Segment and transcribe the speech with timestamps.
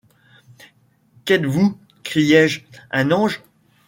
[1.25, 1.77] Qu'êtes-vous?
[2.01, 3.43] criais-je; un ange?